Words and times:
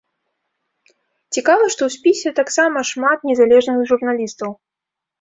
Цікава, 1.33 1.63
што 1.75 1.81
ў 1.87 1.97
спісе 1.97 2.29
таксама 2.41 2.77
шмат 2.95 3.17
незалежных 3.31 3.77
журналістаў. 3.95 4.61